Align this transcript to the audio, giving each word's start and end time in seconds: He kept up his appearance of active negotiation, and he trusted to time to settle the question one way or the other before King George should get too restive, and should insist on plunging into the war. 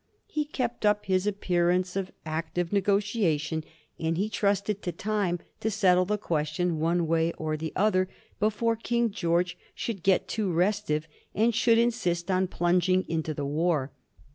He 0.25 0.45
kept 0.45 0.83
up 0.83 1.05
his 1.05 1.27
appearance 1.27 1.95
of 1.95 2.11
active 2.25 2.73
negotiation, 2.73 3.63
and 3.99 4.17
he 4.17 4.29
trusted 4.31 4.81
to 4.81 4.91
time 4.91 5.37
to 5.59 5.69
settle 5.69 6.05
the 6.05 6.17
question 6.17 6.79
one 6.79 7.05
way 7.05 7.33
or 7.33 7.55
the 7.55 7.71
other 7.75 8.09
before 8.39 8.75
King 8.75 9.11
George 9.11 9.59
should 9.75 10.01
get 10.01 10.27
too 10.27 10.51
restive, 10.51 11.07
and 11.35 11.53
should 11.53 11.77
insist 11.77 12.31
on 12.31 12.47
plunging 12.47 13.07
into 13.07 13.35
the 13.35 13.45
war. 13.45 13.91